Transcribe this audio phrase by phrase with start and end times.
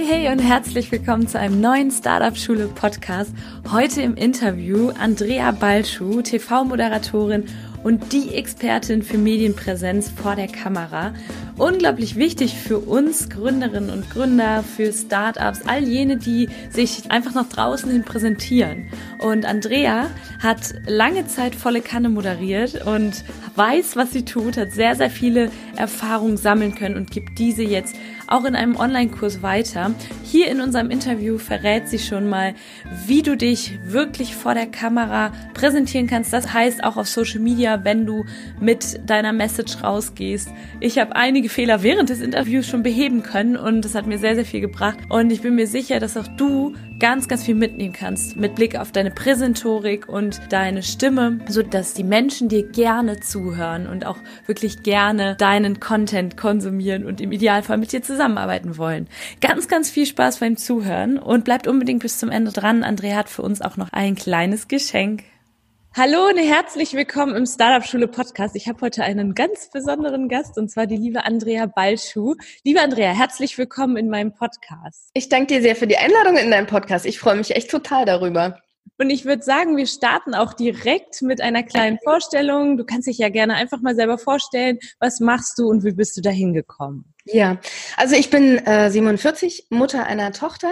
[0.00, 3.34] Hey, hey und herzlich willkommen zu einem neuen Startup Schule Podcast.
[3.70, 7.44] Heute im Interview Andrea Balschuh, TV-Moderatorin
[7.82, 11.12] und die Expertin für Medienpräsenz vor der Kamera.
[11.60, 17.50] Unglaublich wichtig für uns Gründerinnen und Gründer, für Startups, all jene, die sich einfach nach
[17.50, 18.86] draußen hin präsentieren.
[19.18, 20.06] Und Andrea
[20.42, 23.24] hat lange Zeit volle Kanne moderiert und
[23.56, 27.94] weiß, was sie tut, hat sehr, sehr viele Erfahrungen sammeln können und gibt diese jetzt
[28.26, 29.92] auch in einem Online-Kurs weiter.
[30.22, 32.54] Hier in unserem Interview verrät sie schon mal,
[33.06, 36.32] wie du dich wirklich vor der Kamera präsentieren kannst.
[36.32, 38.24] Das heißt auch auf Social Media, wenn du
[38.60, 40.48] mit deiner Message rausgehst.
[40.78, 44.34] Ich habe einige Fehler während des Interviews schon beheben können und das hat mir sehr,
[44.34, 44.98] sehr viel gebracht.
[45.08, 48.76] Und ich bin mir sicher, dass auch du ganz, ganz viel mitnehmen kannst mit Blick
[48.76, 54.18] auf deine Präsentorik und deine Stimme, so dass die Menschen dir gerne zuhören und auch
[54.46, 59.08] wirklich gerne deinen Content konsumieren und im Idealfall mit dir zusammenarbeiten wollen.
[59.40, 62.84] Ganz, ganz viel Spaß beim Zuhören und bleibt unbedingt bis zum Ende dran.
[62.84, 65.24] Andrea hat für uns auch noch ein kleines Geschenk.
[65.96, 68.54] Hallo und herzlich willkommen im Startup Schule Podcast.
[68.54, 72.36] Ich habe heute einen ganz besonderen Gast und zwar die liebe Andrea Balschuh.
[72.62, 75.10] Liebe Andrea, herzlich willkommen in meinem Podcast.
[75.14, 77.06] Ich danke dir sehr für die Einladung in deinen Podcast.
[77.06, 78.60] Ich freue mich echt total darüber.
[78.98, 82.76] Und ich würde sagen, wir starten auch direkt mit einer kleinen Vorstellung.
[82.76, 86.16] Du kannst dich ja gerne einfach mal selber vorstellen, was machst du und wie bist
[86.16, 87.12] du dahin gekommen?
[87.24, 87.58] Ja,
[87.96, 90.70] also ich bin äh, 47, Mutter einer Tochter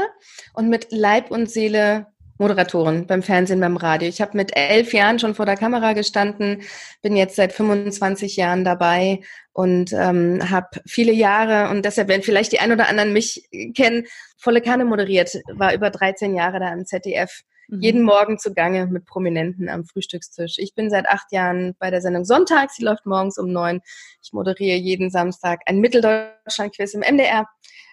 [0.54, 2.06] und mit Leib und Seele
[2.38, 4.08] Moderatorin beim Fernsehen, beim Radio.
[4.08, 6.62] Ich habe mit elf Jahren schon vor der Kamera gestanden,
[7.02, 9.20] bin jetzt seit 25 Jahren dabei
[9.52, 14.04] und ähm, habe viele Jahre, und deshalb werden vielleicht die ein oder anderen mich kennen,
[14.36, 17.42] volle Kanne moderiert, war über 13 Jahre da im ZDF.
[17.68, 17.80] Mhm.
[17.80, 20.54] Jeden Morgen zugange mit Prominenten am Frühstückstisch.
[20.58, 23.80] Ich bin seit acht Jahren bei der Sendung Sonntags, sie läuft morgens um neun.
[24.22, 27.46] Ich moderiere jeden Samstag ein Mitteldeutschland-Quiz im MDR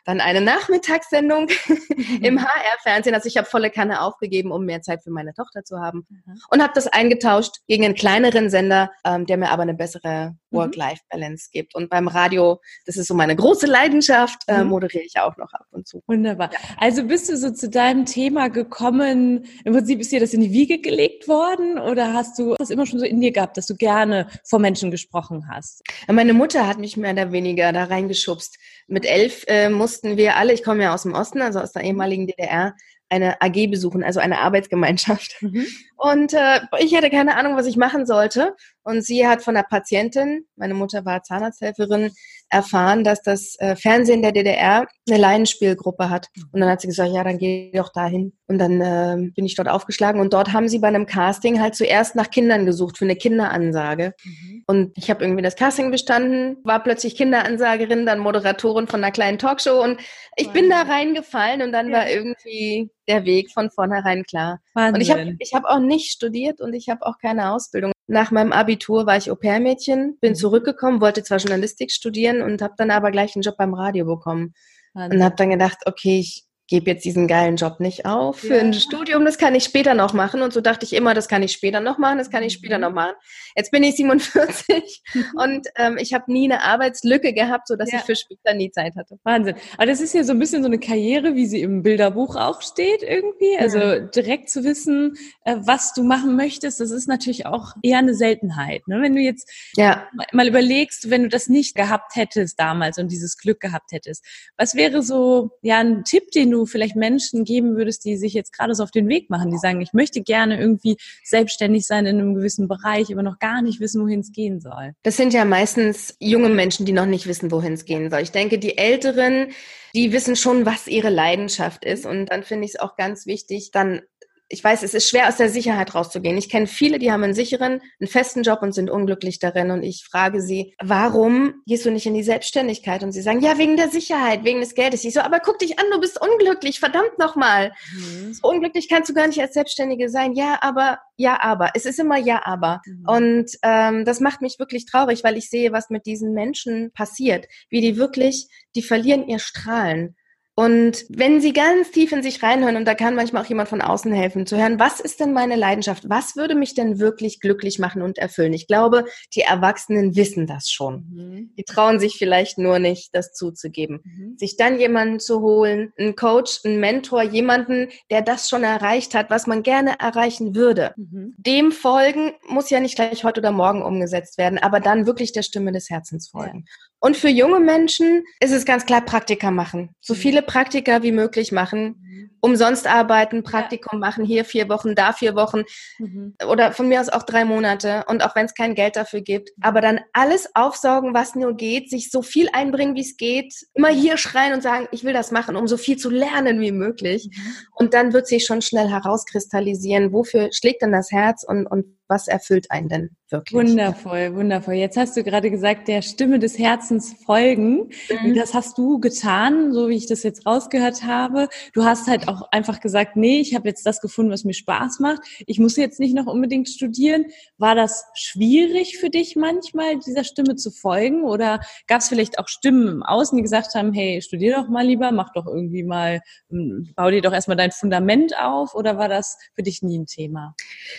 [0.05, 1.47] dann eine Nachmittagssendung
[2.21, 3.15] im HR-Fernsehen.
[3.15, 6.05] Also ich habe volle Kanne aufgegeben, um mehr Zeit für meine Tochter zu haben.
[6.09, 6.39] Mhm.
[6.49, 10.57] Und habe das eingetauscht gegen einen kleineren Sender, ähm, der mir aber eine bessere mhm.
[10.57, 11.75] Work-Life-Balance gibt.
[11.75, 14.69] Und beim Radio, das ist so meine große Leidenschaft, äh, mhm.
[14.69, 16.03] moderiere ich auch noch ab und zu.
[16.07, 16.51] Wunderbar.
[16.53, 16.59] Ja.
[16.77, 20.51] Also bist du so zu deinem Thema gekommen, im Prinzip ist dir das in die
[20.51, 23.75] Wiege gelegt worden oder hast du das immer schon so in dir gehabt, dass du
[23.75, 25.83] gerne vor Menschen gesprochen hast?
[26.07, 28.57] Meine Mutter hat mich mehr oder weniger da reingeschubst.
[28.87, 31.83] Mit elf äh, mussten wir alle, ich komme ja aus dem Osten, also aus der
[31.83, 32.75] ehemaligen DDR,
[33.07, 35.41] eine AG besuchen, also eine Arbeitsgemeinschaft.
[35.41, 35.65] Mhm.
[35.95, 38.57] Und äh, ich hatte keine Ahnung, was ich machen sollte.
[38.85, 42.11] Und sie hat von der Patientin, meine Mutter war Zahnarzthelferin,
[42.49, 46.27] erfahren, dass das äh, Fernsehen der DDR eine Laienspielgruppe hat.
[46.51, 48.33] Und dann hat sie gesagt, ja, dann geh doch dahin.
[48.47, 50.21] Und dann äh, bin ich dort aufgeschlagen.
[50.21, 54.13] Und dort haben sie bei einem Casting halt zuerst nach Kindern gesucht für eine Kinderansage.
[54.23, 54.63] Mhm.
[54.67, 59.39] Und ich habe irgendwie das Casting bestanden, war plötzlich Kinderansagerin, dann Moderatorin von einer kleinen
[59.39, 59.83] Talkshow.
[59.83, 59.99] Und
[60.35, 60.53] ich wow.
[60.53, 61.97] bin da reingefallen und dann ja.
[61.97, 64.59] war irgendwie der Weg von vornherein klar.
[64.75, 64.95] Wahnsinn.
[64.95, 67.94] Und ich habe ich hab auch nicht studiert und ich habe auch keine Ausbildung.
[68.07, 70.35] Nach meinem Abitur war ich Au-pair-Mädchen, bin mhm.
[70.35, 74.53] zurückgekommen, wollte zwar Journalistik studieren und habe dann aber gleich einen Job beim Radio bekommen.
[74.93, 75.19] Wahnsinn.
[75.19, 78.61] Und habe dann gedacht, okay, ich gebe jetzt diesen geilen Job nicht auf für ja.
[78.61, 80.41] ein Studium, das kann ich später noch machen.
[80.41, 82.77] Und so dachte ich immer, das kann ich später noch machen, das kann ich später
[82.77, 82.81] mhm.
[82.81, 83.13] noch machen.
[83.55, 85.03] Jetzt bin ich 47
[85.35, 87.99] und ähm, ich habe nie eine Arbeitslücke gehabt, sodass ja.
[87.99, 89.19] ich für später nie Zeit hatte.
[89.23, 89.55] Wahnsinn.
[89.77, 92.61] Aber das ist ja so ein bisschen so eine Karriere, wie sie im Bilderbuch auch
[92.63, 93.57] steht irgendwie.
[93.59, 93.99] Also ja.
[93.99, 98.87] direkt zu wissen, äh, was du machen möchtest, das ist natürlich auch eher eine Seltenheit.
[98.87, 99.01] Ne?
[99.03, 100.07] Wenn du jetzt ja.
[100.31, 104.25] mal überlegst, wenn du das nicht gehabt hättest damals und dieses Glück gehabt hättest,
[104.57, 108.33] was wäre so ja ein Tipp, den du du vielleicht Menschen geben würdest, die sich
[108.33, 112.05] jetzt gerade so auf den Weg machen, die sagen, ich möchte gerne irgendwie selbstständig sein
[112.05, 114.93] in einem gewissen Bereich, aber noch gar nicht wissen, wohin es gehen soll?
[115.03, 118.21] Das sind ja meistens junge Menschen, die noch nicht wissen, wohin es gehen soll.
[118.21, 119.47] Ich denke, die Älteren,
[119.93, 122.05] die wissen schon, was ihre Leidenschaft ist.
[122.05, 124.01] Und dann finde ich es auch ganz wichtig, dann
[124.47, 126.37] ich weiß, es ist schwer aus der Sicherheit rauszugehen.
[126.37, 129.71] Ich kenne viele, die haben einen sicheren, einen festen Job und sind unglücklich darin.
[129.71, 133.03] Und ich frage sie, warum gehst du nicht in die Selbstständigkeit?
[133.03, 135.03] Und sie sagen, ja, wegen der Sicherheit, wegen des Geldes.
[135.03, 137.71] Ich so, aber guck dich an, du bist unglücklich, verdammt nochmal.
[137.95, 138.33] Mhm.
[138.33, 140.33] So unglücklich kannst du gar nicht als Selbstständige sein.
[140.33, 141.71] Ja, aber, ja, aber.
[141.73, 142.81] Es ist immer ja, aber.
[142.85, 143.03] Mhm.
[143.07, 147.47] Und ähm, das macht mich wirklich traurig, weil ich sehe, was mit diesen Menschen passiert.
[147.69, 150.15] Wie die wirklich, die verlieren ihr Strahlen
[150.55, 153.81] Und wenn Sie ganz tief in sich reinhören, und da kann manchmal auch jemand von
[153.81, 156.09] außen helfen, zu hören, was ist denn meine Leidenschaft?
[156.09, 158.53] Was würde mich denn wirklich glücklich machen und erfüllen?
[158.53, 159.03] Ich glaube,
[159.35, 161.07] die Erwachsenen wissen das schon.
[161.11, 161.53] Mhm.
[161.57, 163.99] Die trauen sich vielleicht nur nicht, das zuzugeben.
[164.03, 164.37] Mhm.
[164.37, 169.29] Sich dann jemanden zu holen, einen Coach, einen Mentor, jemanden, der das schon erreicht hat,
[169.29, 170.93] was man gerne erreichen würde.
[170.95, 171.35] Mhm.
[171.37, 175.43] Dem folgen muss ja nicht gleich heute oder morgen umgesetzt werden, aber dann wirklich der
[175.43, 176.63] Stimme des Herzens folgen.
[176.65, 176.85] Ja.
[177.05, 179.91] Und für junge Menschen ist es ganz klar Praktika machen.
[180.01, 180.17] So mhm.
[180.17, 182.01] viele Praktika wie möglich machen.
[182.01, 182.31] Mhm.
[182.41, 184.07] Umsonst arbeiten, Praktikum ja.
[184.07, 185.65] machen, hier vier Wochen, da vier Wochen.
[185.99, 186.33] Mhm.
[186.49, 188.05] Oder von mir aus auch drei Monate.
[188.07, 189.49] Und auch wenn es kein Geld dafür gibt.
[189.49, 189.63] Mhm.
[189.63, 193.53] Aber dann alles aufsaugen, was nur geht, sich so viel einbringen, wie es geht.
[193.75, 196.71] Immer hier schreien und sagen, ich will das machen, um so viel zu lernen wie
[196.71, 197.29] möglich.
[197.75, 202.27] Und dann wird sich schon schnell herauskristallisieren, wofür schlägt denn das Herz und, und was
[202.27, 203.69] erfüllt einen denn wirklich?
[203.69, 204.75] Wundervoll, wundervoll.
[204.75, 207.89] Jetzt hast du gerade gesagt, der Stimme des Herzens folgen.
[208.09, 208.35] Mhm.
[208.35, 211.49] Das hast du getan, so wie ich das jetzt rausgehört habe.
[211.73, 214.99] Du hast halt auch einfach gesagt, nee, ich habe jetzt das gefunden, was mir Spaß
[214.99, 215.21] macht.
[215.47, 217.25] Ich muss jetzt nicht noch unbedingt studieren.
[217.57, 221.23] War das schwierig für dich manchmal, dieser Stimme zu folgen?
[221.23, 224.85] Oder gab es vielleicht auch Stimmen im Außen, die gesagt haben, hey, studier doch mal
[224.85, 228.75] lieber, mach doch irgendwie mal, hm, bau dir doch erstmal dein Fundament auf?
[228.75, 230.55] Oder war das für dich nie ein Thema?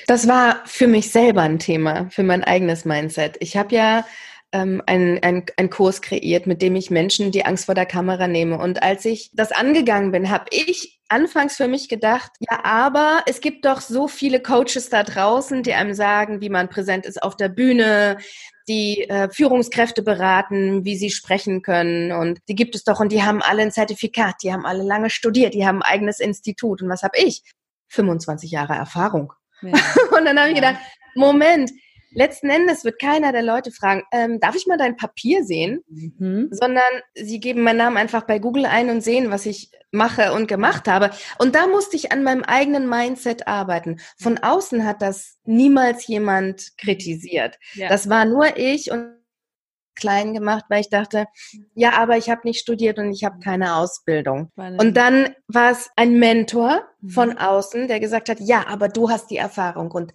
[0.08, 3.36] Das war für mich mich selber ein Thema, für mein eigenes Mindset.
[3.40, 4.06] Ich habe ja
[4.52, 8.58] ähm, einen ein Kurs kreiert, mit dem ich Menschen die Angst vor der Kamera nehme.
[8.58, 13.42] Und als ich das angegangen bin, habe ich anfangs für mich gedacht, ja, aber es
[13.42, 17.36] gibt doch so viele Coaches da draußen, die einem sagen, wie man präsent ist auf
[17.36, 18.16] der Bühne,
[18.66, 22.12] die äh, Führungskräfte beraten, wie sie sprechen können.
[22.12, 25.10] Und die gibt es doch und die haben alle ein Zertifikat, die haben alle lange
[25.10, 26.80] studiert, die haben ein eigenes Institut.
[26.80, 27.42] Und was habe ich?
[27.88, 29.34] 25 Jahre Erfahrung.
[29.62, 29.72] Ja.
[30.16, 30.76] Und dann habe ich gedacht,
[31.14, 31.70] Moment,
[32.10, 35.82] letzten Endes wird keiner der Leute fragen, ähm, darf ich mal dein Papier sehen?
[35.88, 36.48] Mhm.
[36.50, 40.48] Sondern sie geben meinen Namen einfach bei Google ein und sehen, was ich mache und
[40.48, 41.10] gemacht habe.
[41.38, 44.00] Und da musste ich an meinem eigenen Mindset arbeiten.
[44.18, 47.58] Von außen hat das niemals jemand kritisiert.
[47.74, 47.88] Ja.
[47.88, 49.16] Das war nur ich und
[49.96, 51.26] klein gemacht, weil ich dachte,
[51.74, 54.50] ja, aber ich habe nicht studiert und ich habe keine Ausbildung.
[54.56, 57.08] Und dann war es ein Mentor mhm.
[57.10, 60.12] von außen, der gesagt hat, ja, aber du hast die Erfahrung und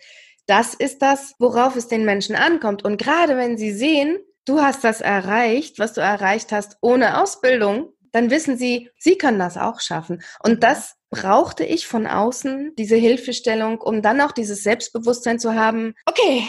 [0.48, 2.84] das ist das, worauf es den Menschen ankommt.
[2.84, 7.94] Und gerade wenn sie sehen, du hast das erreicht, was du erreicht hast ohne Ausbildung,
[8.12, 10.22] dann wissen sie, sie können das auch schaffen.
[10.44, 15.94] Und das brauchte ich von außen, diese Hilfestellung, um dann auch dieses Selbstbewusstsein zu haben,
[16.06, 16.44] okay,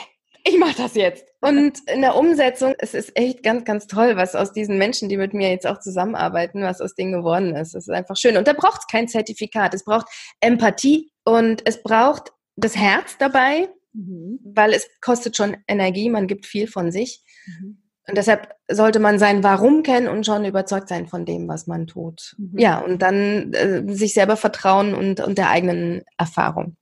[0.44, 1.31] ich mache das jetzt.
[1.44, 5.16] Und in der Umsetzung, es ist echt ganz, ganz toll, was aus diesen Menschen, die
[5.16, 7.74] mit mir jetzt auch zusammenarbeiten, was aus denen geworden ist.
[7.74, 8.36] Es ist einfach schön.
[8.36, 9.74] Und da braucht es kein Zertifikat.
[9.74, 10.06] Es braucht
[10.38, 14.38] Empathie und es braucht das Herz dabei, mhm.
[14.44, 16.10] weil es kostet schon Energie.
[16.10, 17.24] Man gibt viel von sich.
[17.46, 17.82] Mhm.
[18.06, 21.88] Und deshalb sollte man sein Warum kennen und schon überzeugt sein von dem, was man
[21.88, 22.36] tut.
[22.38, 22.56] Mhm.
[22.56, 26.76] Ja, und dann äh, sich selber vertrauen und, und der eigenen Erfahrung.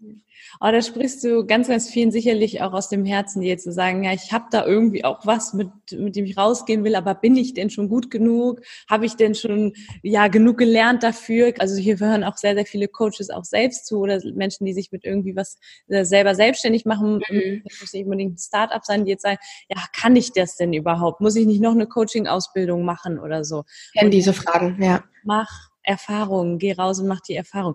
[0.58, 4.04] Aber da sprichst du ganz, ganz vielen sicherlich auch aus dem Herzen, dir zu sagen,
[4.04, 7.36] ja, ich habe da irgendwie auch was, mit, mit dem ich rausgehen will, aber bin
[7.36, 8.60] ich denn schon gut genug?
[8.88, 11.54] Habe ich denn schon ja genug gelernt dafür?
[11.58, 14.90] Also hier hören auch sehr, sehr viele Coaches auch selbst zu oder Menschen, die sich
[14.92, 15.58] mit irgendwie was
[15.88, 17.22] äh, selber selbstständig machen.
[17.28, 17.62] Mhm.
[17.64, 19.38] Das muss nicht unbedingt ein Start-up sein, die jetzt sagen,
[19.68, 21.20] ja, kann ich das denn überhaupt?
[21.20, 23.64] Muss ich nicht noch eine Coaching-Ausbildung machen oder so?
[23.96, 25.04] Kennen diese Fragen, ja.
[25.22, 27.74] Mach Erfahrungen, geh raus und mach die Erfahrung.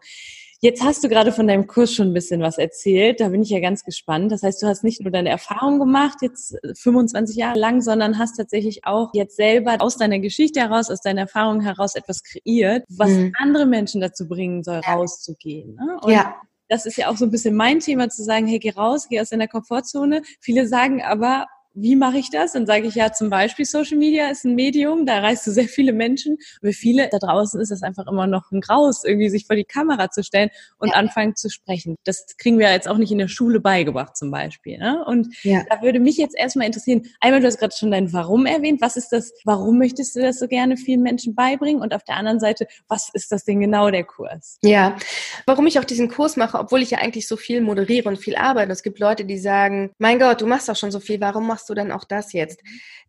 [0.66, 3.20] Jetzt hast du gerade von deinem Kurs schon ein bisschen was erzählt.
[3.20, 4.32] Da bin ich ja ganz gespannt.
[4.32, 8.36] Das heißt, du hast nicht nur deine Erfahrung gemacht, jetzt 25 Jahre lang, sondern hast
[8.36, 13.12] tatsächlich auch jetzt selber aus deiner Geschichte heraus, aus deiner Erfahrung heraus etwas kreiert, was
[13.12, 13.32] mhm.
[13.38, 15.76] andere Menschen dazu bringen soll, rauszugehen.
[15.76, 16.00] Ne?
[16.02, 16.36] Und ja.
[16.68, 19.22] Das ist ja auch so ein bisschen mein Thema, zu sagen, hey, geh raus, geh
[19.22, 20.24] aus deiner Komfortzone.
[20.40, 21.46] Viele sagen aber,
[21.76, 22.54] wie mache ich das?
[22.54, 25.68] Dann sage ich ja zum Beispiel, Social Media ist ein Medium, da erreichst du sehr
[25.68, 26.34] viele Menschen.
[26.34, 29.56] Und für viele da draußen ist das einfach immer noch ein Graus, irgendwie sich vor
[29.56, 30.96] die Kamera zu stellen und ja.
[30.96, 31.98] anfangen zu sprechen.
[32.06, 34.78] Das kriegen wir jetzt auch nicht in der Schule beigebracht zum Beispiel.
[34.78, 35.04] Ne?
[35.06, 35.64] Und ja.
[35.70, 38.82] da würde mich jetzt erstmal interessieren, einmal, du hast gerade schon dein Warum erwähnt.
[38.82, 41.82] Was ist das, warum möchtest du das so gerne vielen Menschen beibringen?
[41.82, 44.58] Und auf der anderen Seite, was ist das denn genau der Kurs?
[44.64, 44.96] Ja,
[45.46, 48.36] warum ich auch diesen Kurs mache, obwohl ich ja eigentlich so viel moderiere und viel
[48.36, 48.72] arbeite.
[48.72, 51.65] Es gibt Leute, die sagen, mein Gott, du machst doch schon so viel, warum machst
[51.66, 52.62] machst du denn auch das jetzt?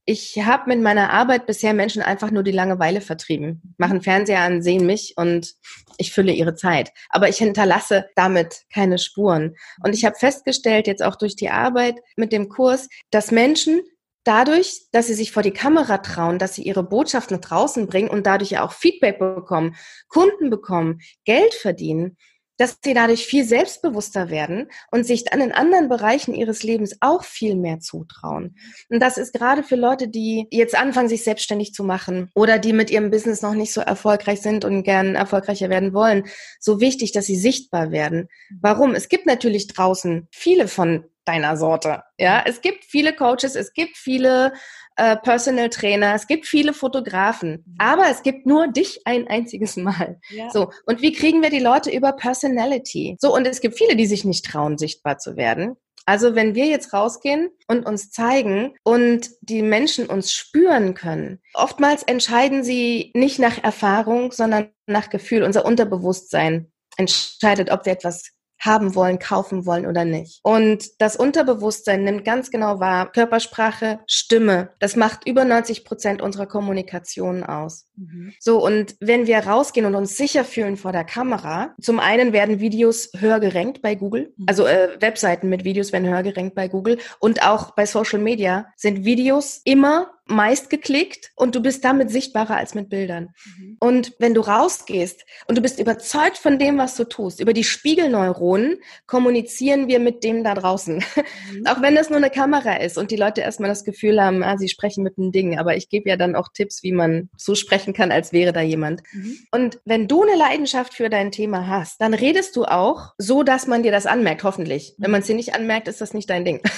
[0.07, 3.75] Ich habe mit meiner Arbeit bisher Menschen einfach nur die Langeweile vertrieben.
[3.77, 5.55] Machen Fernseher an, sehen mich und
[5.99, 6.91] ich fülle ihre Zeit.
[7.11, 9.57] Aber ich hinterlasse damit keine Spuren.
[9.83, 13.83] Und ich habe festgestellt, jetzt auch durch die Arbeit mit dem Kurs, dass Menschen
[14.25, 18.09] dadurch, dass sie sich vor die Kamera trauen, dass sie ihre Botschaft nach draußen bringen
[18.09, 19.77] und dadurch ja auch Feedback bekommen,
[20.09, 22.17] Kunden bekommen, Geld verdienen,
[22.57, 27.25] dass sie dadurch viel selbstbewusster werden und sich dann in anderen Bereichen ihres Lebens auch
[27.25, 28.57] viel mehr zutrauen.
[28.89, 32.73] Und das ist gerade für Leute, die jetzt anfangen, sich selbstständig zu machen oder die
[32.73, 36.25] mit ihrem Business noch nicht so erfolgreich sind und gern erfolgreicher werden wollen,
[36.61, 38.29] so wichtig, dass sie sichtbar werden.
[38.61, 38.95] Warum?
[38.95, 42.05] Es gibt natürlich draußen viele von deiner Sorte.
[42.19, 44.53] Ja, es gibt viele Coaches, es gibt viele
[44.97, 47.75] äh, Personal Trainer, es gibt viele Fotografen, mhm.
[47.79, 50.21] aber es gibt nur dich ein einziges Mal.
[50.31, 50.51] Ja.
[50.51, 50.71] So.
[50.87, 53.17] Und wie kriegen wir die Leute über Personality?
[53.21, 53.35] So.
[53.35, 55.77] Und es gibt viele, die sich nicht trauen, sichtbar zu werden.
[56.09, 62.05] Also wenn wir jetzt rausgehen und uns zeigen und die Menschen uns spüren können, oftmals
[62.05, 65.43] entscheiden sie nicht nach Erfahrung, sondern nach Gefühl.
[65.43, 70.41] Unser Unterbewusstsein entscheidet, ob wir etwas haben wollen, kaufen wollen oder nicht.
[70.43, 76.47] Und das Unterbewusstsein nimmt ganz genau wahr, Körpersprache, Stimme, das macht über 90 Prozent unserer
[76.47, 77.87] Kommunikation aus.
[77.97, 78.33] Mhm.
[78.41, 82.61] So, und wenn wir rausgehen und uns sicher fühlen vor der Kamera, zum einen werden
[82.61, 84.47] Videos höher gerankt bei Google, mhm.
[84.49, 88.67] also äh, Webseiten mit Videos werden höher gerankt bei Google und auch bei Social Media
[88.77, 93.31] sind Videos immer meist geklickt und du bist damit sichtbarer als mit Bildern.
[93.59, 93.77] Mhm.
[93.79, 97.65] Und wenn du rausgehst und du bist überzeugt von dem, was du tust, über die
[97.65, 100.97] Spiegelneuronen kommunizieren wir mit dem da draußen.
[100.97, 101.67] Mhm.
[101.67, 104.59] auch wenn das nur eine Kamera ist und die Leute erstmal das Gefühl haben, ah,
[104.59, 105.59] sie sprechen mit einem Ding.
[105.59, 108.61] Aber ich gebe ja dann auch Tipps, wie man so sprechen kann, als wäre da
[108.61, 109.03] jemand.
[109.13, 109.39] Mhm.
[109.53, 113.67] Und wenn du eine Leidenschaft für dein Thema hast, dann redest du auch so, dass
[113.67, 114.95] man dir das anmerkt, hoffentlich.
[114.99, 115.13] Wenn mhm.
[115.13, 116.61] man es dir nicht anmerkt, ist das nicht dein Ding.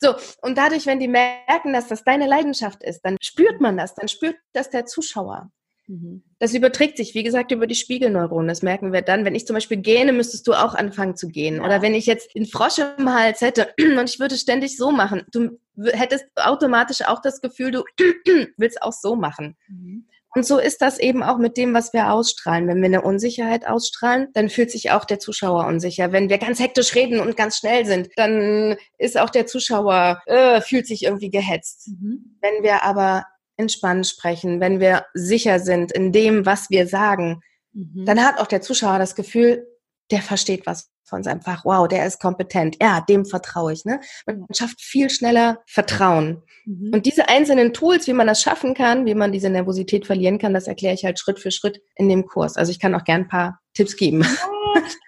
[0.00, 3.94] So, und dadurch, wenn die merken, dass das deine Leidenschaft ist, dann spürt man das,
[3.94, 5.50] dann spürt das der Zuschauer.
[5.88, 6.22] Mhm.
[6.38, 8.46] Das überträgt sich, wie gesagt, über die Spiegelneuronen.
[8.46, 9.24] Das merken wir dann.
[9.24, 11.56] Wenn ich zum Beispiel gähne, müsstest du auch anfangen zu gehen.
[11.56, 11.64] Ja.
[11.64, 15.24] Oder wenn ich jetzt den Frosch im Hals hätte und ich würde ständig so machen,
[15.32, 15.58] du
[15.92, 17.84] hättest automatisch auch das Gefühl, du
[18.56, 19.56] willst auch so machen.
[19.66, 20.06] Mhm.
[20.34, 22.68] Und so ist das eben auch mit dem, was wir ausstrahlen.
[22.68, 26.12] Wenn wir eine Unsicherheit ausstrahlen, dann fühlt sich auch der Zuschauer unsicher.
[26.12, 30.60] Wenn wir ganz hektisch reden und ganz schnell sind, dann ist auch der Zuschauer, äh,
[30.60, 31.88] fühlt sich irgendwie gehetzt.
[31.88, 32.36] Mhm.
[32.40, 33.24] Wenn wir aber
[33.56, 37.40] entspannt sprechen, wenn wir sicher sind in dem, was wir sagen,
[37.72, 38.04] mhm.
[38.04, 39.66] dann hat auch der Zuschauer das Gefühl,
[40.10, 41.64] der versteht was von seinem Fach.
[41.64, 42.76] Wow, der ist kompetent.
[42.80, 43.84] Ja, dem vertraue ich.
[43.84, 44.00] Ne?
[44.26, 46.42] Man schafft viel schneller Vertrauen.
[46.66, 46.92] Mhm.
[46.92, 50.54] Und diese einzelnen Tools, wie man das schaffen kann, wie man diese Nervosität verlieren kann,
[50.54, 52.56] das erkläre ich halt Schritt für Schritt in dem Kurs.
[52.56, 54.24] Also ich kann auch gern ein paar Tipps geben.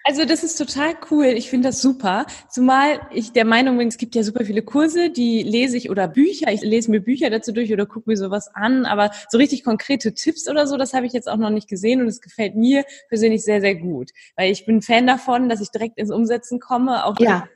[0.03, 1.25] Also das ist total cool.
[1.25, 2.25] Ich finde das super.
[2.49, 6.07] Zumal ich der Meinung bin, es gibt ja super viele Kurse, die lese ich oder
[6.07, 6.51] Bücher.
[6.51, 8.85] Ich lese mir Bücher dazu durch oder gucke mir sowas an.
[8.85, 12.01] Aber so richtig konkrete Tipps oder so, das habe ich jetzt auch noch nicht gesehen
[12.01, 14.11] und es gefällt mir persönlich sehr, sehr gut.
[14.35, 17.05] Weil ich bin Fan davon, dass ich direkt ins Umsetzen komme.
[17.05, 17.47] Auch ja.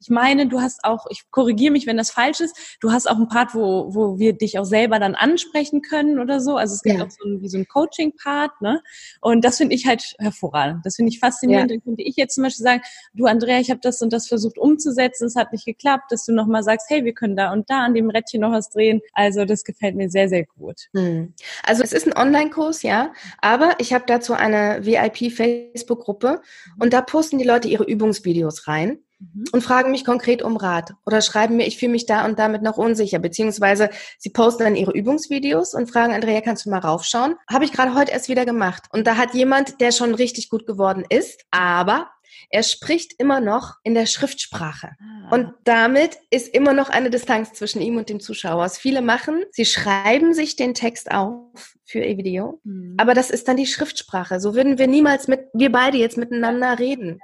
[0.00, 3.16] Ich meine, du hast auch, ich korrigiere mich, wenn das falsch ist, du hast auch
[3.16, 6.56] einen Part, wo, wo wir dich auch selber dann ansprechen können oder so.
[6.56, 7.04] Also es gibt ja.
[7.04, 8.82] auch so ein, wie so ein Coaching-Part, ne?
[9.20, 10.84] Und das finde ich halt hervorragend.
[10.84, 11.70] Das finde ich faszinierend.
[11.70, 11.76] Ja.
[11.76, 12.82] Dann könnte ich jetzt zum Beispiel sagen,
[13.14, 16.32] du Andrea, ich habe das und das versucht umzusetzen, es hat nicht geklappt, dass du
[16.32, 19.00] nochmal sagst, hey, wir können da und da an dem Rädchen noch was drehen.
[19.12, 20.88] Also das gefällt mir sehr, sehr gut.
[20.94, 21.34] Hm.
[21.64, 26.40] Also es ist ein Online-Kurs, ja, aber ich habe dazu eine VIP-Facebook-Gruppe
[26.78, 28.98] und da posten die Leute ihre Übungsvideos rein
[29.34, 29.44] mhm.
[29.52, 32.62] und fragen mich konkret um Rat oder schreiben mir, ich fühle mich da und damit
[32.62, 37.36] noch unsicher, beziehungsweise sie posten dann ihre Übungsvideos und fragen, Andrea, kannst du mal raufschauen?
[37.50, 38.84] Habe ich gerade heute erst wieder gemacht.
[38.90, 42.08] Und da hat jemand, der schon richtig gut geworden ist, aber
[42.50, 44.90] er spricht immer noch in der Schriftsprache.
[45.00, 45.34] Ah.
[45.34, 48.58] Und damit ist immer noch eine Distanz zwischen ihm und dem Zuschauer.
[48.58, 52.96] Was viele machen, sie schreiben sich den Text auf für ihr Video, mhm.
[52.98, 54.40] aber das ist dann die Schriftsprache.
[54.40, 57.20] So würden wir niemals mit, wir beide jetzt miteinander reden.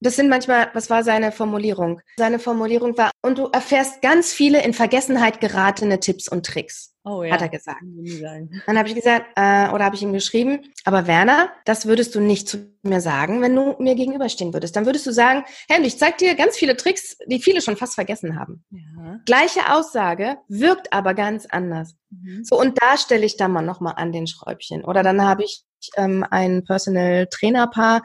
[0.00, 2.00] Das sind manchmal, was war seine Formulierung?
[2.16, 6.92] Seine Formulierung war, und du erfährst ganz viele in Vergessenheit geratene Tipps und Tricks.
[7.04, 7.32] Oh, ja.
[7.32, 7.82] Hat er gesagt.
[8.66, 12.20] Dann habe ich gesagt, äh, oder habe ich ihm geschrieben, aber Werner, das würdest du
[12.20, 14.76] nicht zu mir sagen, wenn du mir gegenüberstehen würdest.
[14.76, 17.96] Dann würdest du sagen, Henry, ich zeig dir ganz viele Tricks, die viele schon fast
[17.96, 18.64] vergessen haben.
[18.70, 19.20] Ja.
[19.24, 21.96] Gleiche Aussage, wirkt aber ganz anders.
[22.10, 22.44] Mhm.
[22.44, 24.84] So, und da stelle ich dann mal nochmal an den Schräubchen.
[24.84, 25.64] Oder dann habe ich
[25.96, 28.02] ähm, ein Personal Trainer Paar,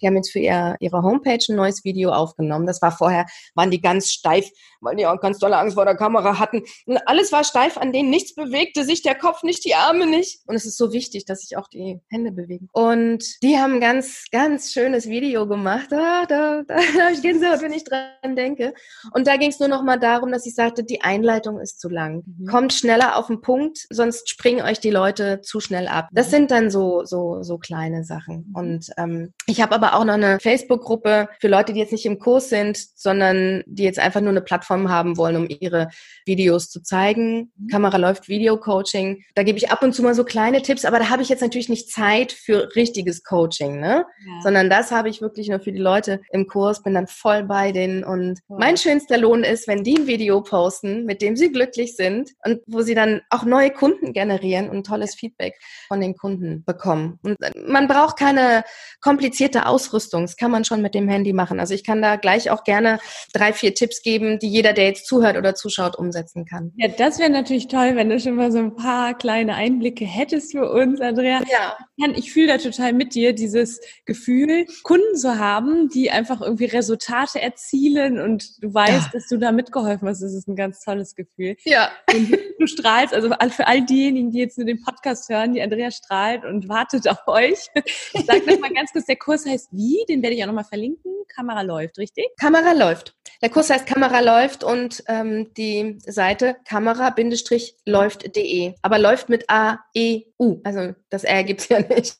[0.00, 2.66] die haben jetzt für ihr, ihre Homepage ein neues Video aufgenommen.
[2.66, 4.48] Das war vorher, waren die ganz steif,
[4.80, 6.62] weil die auch ganz tolle Angst vor der Kamera hatten.
[6.86, 10.40] Und alles war steif, an denen nichts bewegte sich, der Kopf nicht, die Arme nicht.
[10.46, 12.68] Und es ist so wichtig, dass sich auch die Hände bewegen.
[12.72, 15.86] Und die haben ein ganz, ganz schönes Video gemacht.
[15.90, 18.74] Da, da, da habe ich Gänsehaut, wenn ich dran denke.
[19.12, 21.88] Und da ging es nur noch mal darum, dass ich sagte, die Einleitung ist zu
[21.88, 22.22] lang.
[22.26, 22.46] Mhm.
[22.46, 26.08] Kommt schneller auf den Punkt, sonst springen euch die Leute zu schnell ab.
[26.12, 28.46] Das sind dann so, so so, so kleine Sachen.
[28.48, 28.54] Mhm.
[28.54, 32.18] Und ähm, ich habe aber auch noch eine Facebook-Gruppe für Leute, die jetzt nicht im
[32.18, 35.88] Kurs sind, sondern die jetzt einfach nur eine Plattform haben wollen, um ihre
[36.24, 37.52] Videos zu zeigen.
[37.56, 37.68] Mhm.
[37.68, 39.22] Kamera läuft Video-Coaching.
[39.34, 41.42] Da gebe ich ab und zu mal so kleine Tipps, aber da habe ich jetzt
[41.42, 44.04] natürlich nicht Zeit für richtiges Coaching, ne?
[44.26, 44.42] Ja.
[44.42, 47.72] Sondern das habe ich wirklich nur für die Leute im Kurs, bin dann voll bei
[47.72, 48.04] denen.
[48.04, 48.58] Und wow.
[48.58, 52.60] mein schönster Lohn ist, wenn die ein Video posten, mit dem sie glücklich sind und
[52.66, 55.54] wo sie dann auch neue Kunden generieren und tolles Feedback
[55.88, 57.09] von den Kunden bekommen.
[57.22, 57.36] Und
[57.66, 58.64] man braucht keine
[59.00, 60.22] komplizierte Ausrüstung.
[60.22, 61.60] Das kann man schon mit dem Handy machen.
[61.60, 62.98] Also ich kann da gleich auch gerne
[63.32, 66.72] drei, vier Tipps geben, die jeder, der jetzt zuhört oder zuschaut, umsetzen kann.
[66.76, 70.52] Ja, das wäre natürlich toll, wenn du schon mal so ein paar kleine Einblicke hättest
[70.52, 71.40] für uns, Andrea.
[71.50, 71.76] Ja.
[72.14, 77.40] Ich fühle da total mit dir, dieses Gefühl, Kunden zu haben, die einfach irgendwie Resultate
[77.40, 79.10] erzielen und du weißt, ja.
[79.12, 80.22] dass du da mitgeholfen hast.
[80.22, 81.56] Das ist ein ganz tolles Gefühl.
[81.64, 81.90] Ja.
[82.12, 85.90] Und du strahlst, also für all diejenigen, die jetzt nur den Podcast hören, die Andrea
[85.90, 87.68] strahlt und wartet auf euch.
[88.12, 90.04] Ich sage nochmal ganz kurz, der Kurs heißt wie?
[90.08, 91.12] Den werde ich auch nochmal verlinken.
[91.28, 92.26] Kamera läuft, richtig?
[92.38, 93.14] Kamera läuft.
[93.42, 98.74] Der Kurs heißt Kamera läuft und ähm, die Seite kamera-läuft.de.
[98.82, 100.60] Aber läuft mit A-E-U.
[100.62, 102.18] Also das R gibt's ja nicht.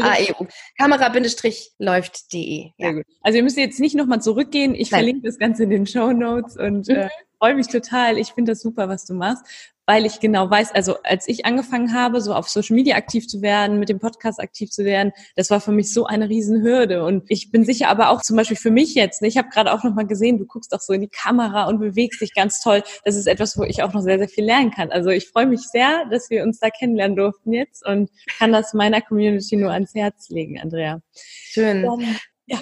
[0.00, 0.46] A-E-U.
[0.78, 2.70] Kamera-läuft.de.
[2.78, 2.94] Ja.
[3.20, 4.74] Also ihr müsst jetzt nicht nochmal zurückgehen.
[4.74, 5.00] Ich Nein.
[5.00, 6.96] verlinke das Ganze in den Show Notes und mhm.
[6.96, 7.10] äh,
[7.42, 8.18] freue mich total.
[8.18, 11.92] Ich finde das super, was du machst weil ich genau weiß, also als ich angefangen
[11.92, 15.50] habe, so auf Social Media aktiv zu werden, mit dem Podcast aktiv zu werden, das
[15.50, 17.04] war für mich so eine Riesenhürde.
[17.04, 19.72] Und ich bin sicher aber auch zum Beispiel für mich jetzt, ne, ich habe gerade
[19.72, 22.82] auch nochmal gesehen, du guckst auch so in die Kamera und bewegst dich ganz toll.
[23.04, 24.90] Das ist etwas, wo ich auch noch sehr, sehr viel lernen kann.
[24.92, 28.74] Also ich freue mich sehr, dass wir uns da kennenlernen durften jetzt und kann das
[28.74, 31.02] meiner Community nur ans Herz legen, Andrea.
[31.12, 31.82] Schön.
[31.82, 32.16] Dann,
[32.52, 32.58] ja.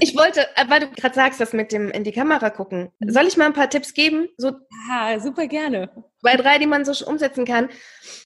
[0.00, 2.90] ich wollte, äh, weil du gerade sagst, das mit dem in die Kamera gucken.
[2.98, 3.10] Mhm.
[3.10, 4.28] Soll ich mal ein paar Tipps geben?
[4.36, 4.52] So
[4.88, 5.90] ja, super gerne.
[6.20, 7.68] Zwei, drei, die man so umsetzen kann.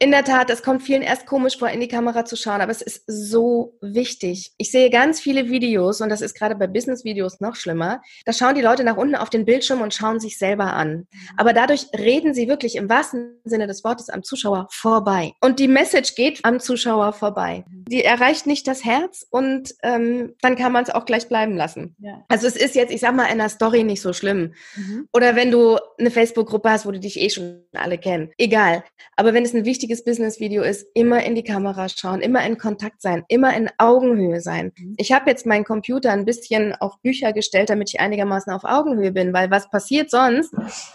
[0.00, 2.72] In der Tat, es kommt vielen erst komisch vor, in die Kamera zu schauen, aber
[2.72, 4.52] es ist so wichtig.
[4.58, 8.02] Ich sehe ganz viele Videos und das ist gerade bei Business-Videos noch schlimmer.
[8.24, 10.90] Da schauen die Leute nach unten auf den Bildschirm und schauen sich selber an.
[10.90, 11.06] Mhm.
[11.36, 15.32] Aber dadurch reden sie wirklich im wahrsten Sinne des Wortes am Zuschauer vorbei.
[15.40, 17.64] Und die Message geht am Zuschauer vorbei.
[17.68, 17.84] Mhm.
[17.84, 21.94] Die erreicht nicht das Herz und ähm, dann kann man es auch gleich bleiben lassen.
[22.00, 22.24] Ja.
[22.28, 24.54] Also es ist jetzt, ich sag mal, in der Story nicht so schlimm.
[24.74, 25.08] Mhm.
[25.12, 28.30] Oder wenn du eine Facebook-Gruppe hast, wo du dich eh schon alle kennen.
[28.38, 28.82] Egal.
[29.16, 33.00] Aber wenn es ein wichtiges Business-Video ist, immer in die Kamera schauen, immer in Kontakt
[33.00, 34.72] sein, immer in Augenhöhe sein.
[34.76, 34.94] Mhm.
[34.96, 39.12] Ich habe jetzt meinen Computer ein bisschen auf Bücher gestellt, damit ich einigermaßen auf Augenhöhe
[39.12, 40.52] bin, weil was passiert sonst?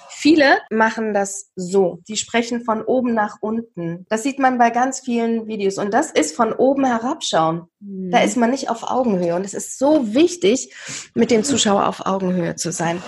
[0.10, 2.00] Viele machen das so.
[2.10, 4.06] Die sprechen von oben nach unten.
[4.10, 5.78] Das sieht man bei ganz vielen Videos.
[5.78, 7.68] Und das ist von oben herabschauen.
[7.80, 8.12] Mhm.
[8.12, 9.36] Da ist man nicht auf Augenhöhe.
[9.36, 10.74] Und es ist so wichtig,
[11.14, 13.02] mit dem Zuschauer auf Augenhöhe zu sein.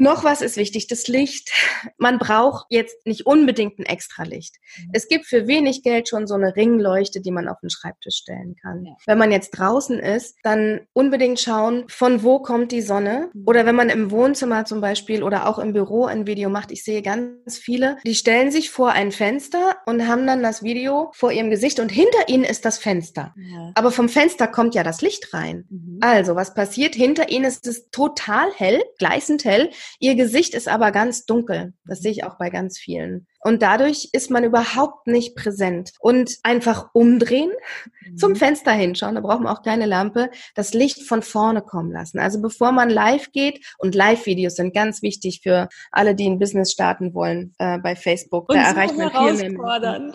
[0.00, 1.50] Noch was ist wichtig, das Licht.
[1.98, 4.56] Man braucht jetzt nicht unbedingt ein Extralicht.
[4.78, 4.90] Mhm.
[4.94, 8.56] Es gibt für wenig Geld schon so eine Ringleuchte, die man auf den Schreibtisch stellen
[8.56, 8.86] kann.
[8.86, 8.92] Ja.
[9.06, 13.28] Wenn man jetzt draußen ist, dann unbedingt schauen, von wo kommt die Sonne.
[13.34, 13.42] Mhm.
[13.44, 16.82] Oder wenn man im Wohnzimmer zum Beispiel oder auch im Büro ein Video macht, ich
[16.82, 21.30] sehe ganz viele, die stellen sich vor ein Fenster und haben dann das Video vor
[21.30, 23.34] ihrem Gesicht und hinter ihnen ist das Fenster.
[23.36, 23.72] Ja.
[23.74, 25.66] Aber vom Fenster kommt ja das Licht rein.
[25.68, 25.98] Mhm.
[26.00, 26.94] Also, was passiert?
[26.94, 29.68] Hinter ihnen ist es total hell, gleißend hell.
[29.98, 31.74] Ihr Gesicht ist aber ganz dunkel.
[31.86, 33.26] Das sehe ich auch bei ganz vielen.
[33.42, 35.92] Und dadurch ist man überhaupt nicht präsent.
[35.98, 37.50] Und einfach umdrehen,
[38.06, 38.16] mhm.
[38.16, 42.18] zum Fenster hinschauen, da braucht man auch keine Lampe, das Licht von vorne kommen lassen.
[42.18, 46.72] Also bevor man live geht, und Live-Videos sind ganz wichtig für alle, die ein Business
[46.72, 48.48] starten wollen äh, bei Facebook.
[48.48, 50.12] Und da so erreicht man viel mehr.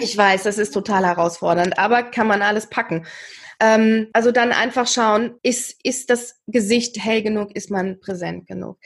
[0.00, 3.06] Ich weiß, das ist total herausfordernd, aber kann man alles packen.
[3.60, 8.78] Ähm, also dann einfach schauen, ist, ist das Gesicht hell genug, ist man präsent genug?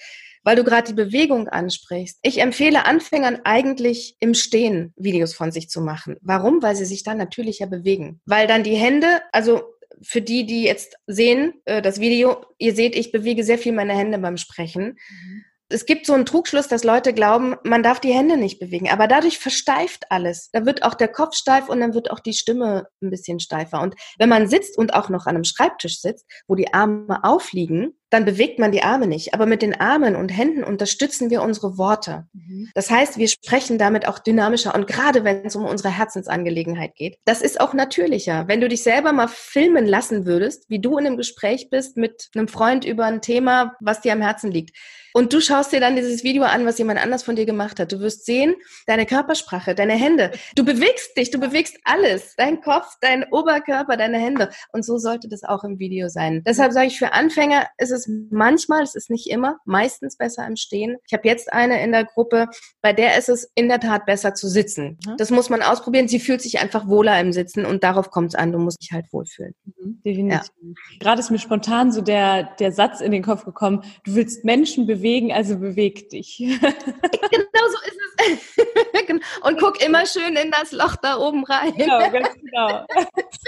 [0.44, 2.18] Weil du gerade die Bewegung ansprichst.
[2.22, 6.16] Ich empfehle Anfängern eigentlich im Stehen Videos von sich zu machen.
[6.20, 6.62] Warum?
[6.62, 8.20] Weil sie sich dann natürlicher bewegen.
[8.26, 9.62] Weil dann die Hände, also
[10.00, 13.96] für die, die jetzt sehen, äh, das Video, ihr seht, ich bewege sehr viel meine
[13.96, 14.98] Hände beim Sprechen.
[15.08, 18.90] Mhm es gibt so einen Trugschluss, dass Leute glauben, man darf die Hände nicht bewegen.
[18.90, 20.50] Aber dadurch versteift alles.
[20.52, 23.80] Da wird auch der Kopf steif und dann wird auch die Stimme ein bisschen steifer.
[23.80, 27.94] Und wenn man sitzt und auch noch an einem Schreibtisch sitzt, wo die Arme aufliegen,
[28.12, 29.32] dann bewegt man die Arme nicht.
[29.32, 32.26] Aber mit den Armen und Händen unterstützen wir unsere Worte.
[32.34, 32.68] Mhm.
[32.74, 34.74] Das heißt, wir sprechen damit auch dynamischer.
[34.74, 38.48] Und gerade wenn es um unsere Herzensangelegenheit geht, das ist auch natürlicher.
[38.48, 42.28] Wenn du dich selber mal filmen lassen würdest, wie du in einem Gespräch bist mit
[42.34, 44.76] einem Freund über ein Thema, was dir am Herzen liegt,
[45.12, 47.92] und du schaust dir dann dieses Video an, was jemand anders von dir gemacht hat.
[47.92, 48.54] Du wirst sehen,
[48.86, 50.32] deine Körpersprache, deine Hände.
[50.56, 52.34] Du bewegst dich, du bewegst alles.
[52.36, 54.50] Dein Kopf, dein Oberkörper, deine Hände.
[54.72, 56.42] Und so sollte das auch im Video sein.
[56.46, 60.56] Deshalb sage ich, für Anfänger ist es manchmal, es ist nicht immer, meistens besser im
[60.56, 60.96] Stehen.
[61.06, 62.48] Ich habe jetzt eine in der Gruppe,
[62.80, 64.98] bei der ist es in der Tat besser zu sitzen.
[65.06, 65.16] Mhm.
[65.16, 66.08] Das muss man ausprobieren.
[66.08, 68.52] Sie fühlt sich einfach wohler im Sitzen und darauf kommt es an.
[68.52, 69.54] Du musst dich halt wohlfühlen.
[69.64, 70.50] Mhm, definitiv.
[70.60, 70.98] Ja.
[71.00, 74.86] Gerade ist mir spontan so der, der Satz in den Kopf gekommen, du willst Menschen
[74.86, 75.01] bewegen,
[75.32, 76.38] also beweg dich.
[76.38, 78.02] genau so ist es.
[79.42, 81.74] und guck immer schön in das Loch da oben rein.
[81.76, 82.84] Genau, ganz genau.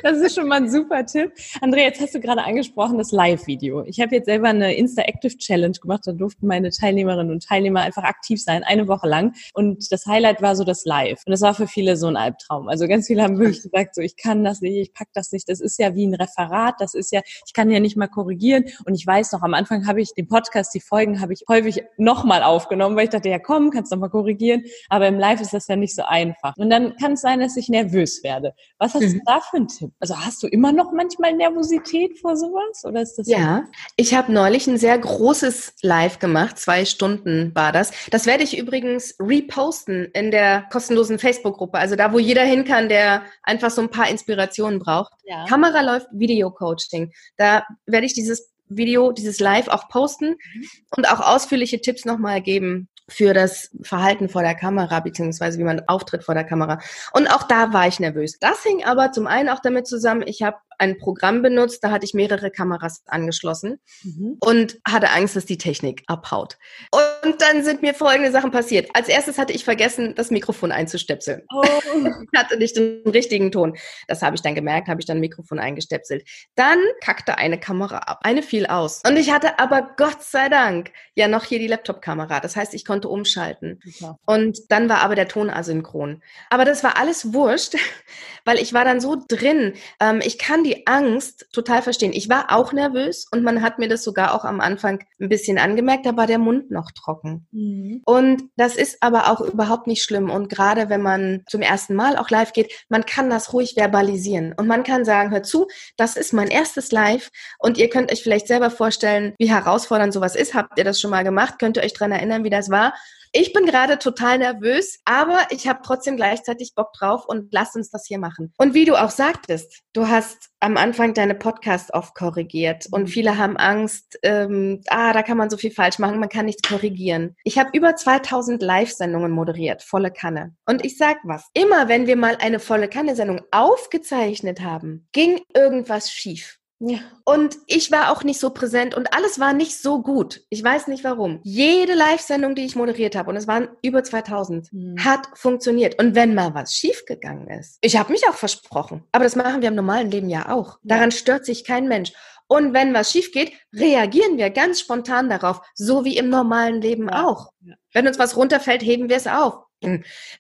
[0.03, 1.33] Das ist schon mal ein super Tipp.
[1.61, 3.85] Andrea, jetzt hast du gerade angesprochen, das Live-Video.
[3.85, 6.03] Ich habe jetzt selber eine Insta-Active-Challenge gemacht.
[6.05, 9.35] Da durften meine Teilnehmerinnen und Teilnehmer einfach aktiv sein, eine Woche lang.
[9.53, 11.23] Und das Highlight war so das Live.
[11.27, 12.69] Und das war für viele so ein Albtraum.
[12.69, 15.49] Also ganz viele haben wirklich gesagt, so ich kann das nicht, ich pack das nicht.
[15.49, 16.75] Das ist ja wie ein Referat.
[16.81, 18.65] Das ist ja, ich kann ja nicht mal korrigieren.
[18.85, 21.83] Und ich weiß noch, am Anfang habe ich den Podcast, die Folgen habe ich häufig
[21.97, 24.65] nochmal aufgenommen, weil ich dachte, ja komm, kannst noch mal korrigieren.
[24.89, 26.57] Aber im Live ist das ja nicht so einfach.
[26.57, 28.55] Und dann kann es sein, dass ich nervös werde.
[28.79, 29.13] Was hast mhm.
[29.15, 29.91] du da für einen Tipp?
[30.01, 32.85] Also hast du immer noch manchmal Nervosität vor sowas?
[32.85, 33.73] Oder ist das ja, so?
[33.97, 36.59] ich habe neulich ein sehr großes Live gemacht.
[36.59, 37.93] Zwei Stunden war das.
[38.11, 41.79] Das werde ich übrigens reposten in der kostenlosen Facebook-Gruppe.
[41.79, 45.13] Also da, wo jeder hin kann, der einfach so ein paar Inspirationen braucht.
[45.25, 45.45] Ja.
[45.47, 47.13] Kamera läuft Video-Coaching.
[47.37, 50.69] Da werde ich dieses Video, dieses Live auch posten mhm.
[50.97, 55.83] und auch ausführliche Tipps nochmal geben, für das Verhalten vor der Kamera, beziehungsweise wie man
[55.89, 56.79] auftritt vor der Kamera.
[57.13, 58.39] Und auch da war ich nervös.
[58.39, 62.05] Das hing aber zum einen auch damit zusammen, ich habe ein Programm benutzt, da hatte
[62.05, 64.37] ich mehrere Kameras angeschlossen mhm.
[64.41, 66.57] und hatte Angst, dass die Technik abhaut.
[66.91, 67.04] Und
[67.41, 68.91] dann sind mir folgende Sachen passiert.
[68.95, 71.43] Als erstes hatte ich vergessen, das Mikrofon einzustöpseln.
[71.53, 71.63] Oh.
[72.33, 73.77] ich hatte nicht den richtigen Ton.
[74.09, 76.25] Das habe ich dann gemerkt, habe ich dann Mikrofon eingestöpselt.
[76.55, 78.21] Dann kackte eine Kamera ab.
[78.23, 79.03] Eine fiel aus.
[79.07, 82.41] Und ich hatte aber Gott sei Dank ja noch hier die Laptop-Kamera.
[82.41, 83.81] Das heißt, ich konnte umschalten.
[83.85, 84.19] Super.
[84.27, 86.23] Und dann war aber der Ton asynchron.
[86.51, 87.77] Aber das war alles wurscht,
[88.45, 89.75] weil ich war dann so drin.
[90.01, 92.13] Ähm, ich kann die Angst total verstehen.
[92.13, 95.59] Ich war auch nervös und man hat mir das sogar auch am Anfang ein bisschen
[95.59, 97.14] angemerkt, da war der Mund noch trocken.
[97.53, 98.03] Mhm.
[98.05, 100.31] Und das ist aber auch überhaupt nicht schlimm.
[100.31, 104.55] Und gerade wenn man zum ersten Mal auch live geht, man kann das ruhig verbalisieren.
[104.57, 108.23] Und man kann sagen, hör zu, das ist mein erstes Live und ihr könnt euch
[108.23, 110.55] vielleicht selber vorstellen, wie herausfordernd sowas ist.
[110.55, 111.59] Habt ihr das schon mal gemacht?
[111.59, 112.95] Könnt ihr euch dran erinnern, wie das war?
[113.37, 117.91] Ich bin gerade total nervös, aber ich habe trotzdem gleichzeitig Bock drauf und lass uns
[117.91, 118.53] das hier machen.
[118.59, 123.07] Und wie du auch sagtest, du hast am Anfang deine Podcast oft korrigiert und mhm.
[123.09, 126.63] viele haben Angst, ähm, ah, da kann man so viel falsch machen, man kann nichts
[126.69, 127.35] korrigieren.
[127.43, 130.55] Ich habe über 2000 Live-Sendungen moderiert, volle Kanne.
[130.65, 136.13] Und ich sag was, immer wenn wir mal eine volle Kanne-Sendung aufgezeichnet haben, ging irgendwas
[136.13, 136.61] schief.
[136.81, 136.99] Ja.
[137.25, 140.43] Und ich war auch nicht so präsent und alles war nicht so gut.
[140.51, 141.41] Ich weiß nicht warum.
[141.43, 145.05] Jede Live-Sendung, die ich moderiert habe, und es waren über 2000, mhm.
[145.05, 145.99] hat funktioniert.
[145.99, 149.05] Und wenn mal was schiefgegangen ist, ich habe mich auch versprochen.
[149.13, 150.79] Aber das machen wir im normalen Leben ja auch.
[150.83, 151.17] Daran ja.
[151.17, 152.13] stört sich kein Mensch.
[152.47, 157.09] Und wenn was schief geht, reagieren wir ganz spontan darauf, so wie im normalen Leben
[157.09, 157.27] ja.
[157.27, 157.53] auch.
[157.93, 159.64] Wenn uns was runterfällt, heben wir es auf.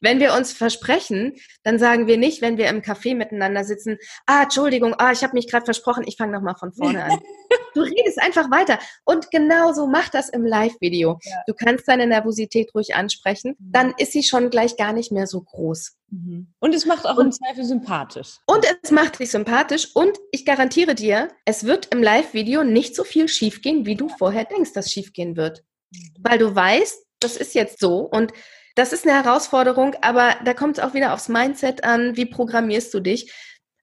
[0.00, 4.42] Wenn wir uns versprechen, dann sagen wir nicht, wenn wir im Café miteinander sitzen, ah,
[4.42, 7.20] Entschuldigung, ah, ich habe mich gerade versprochen, ich fange nochmal von vorne an.
[7.74, 8.78] du redest einfach weiter.
[9.04, 11.18] Und genauso mach das im Live-Video.
[11.22, 11.36] Ja.
[11.46, 13.72] Du kannst deine Nervosität ruhig ansprechen, mhm.
[13.72, 15.96] dann ist sie schon gleich gar nicht mehr so groß.
[16.10, 16.52] Mhm.
[16.60, 18.38] Und es macht auch und, im Zweifel sympathisch.
[18.46, 23.04] Und es macht dich sympathisch und ich garantiere dir, es wird im Live-Video nicht so
[23.04, 25.64] viel schiefgehen, wie du vorher denkst, dass schiefgehen wird.
[25.90, 26.14] Mhm.
[26.20, 28.32] Weil du weißt, das ist jetzt so und
[28.74, 32.16] das ist eine Herausforderung, aber da kommt es auch wieder aufs Mindset an.
[32.16, 33.32] Wie programmierst du dich?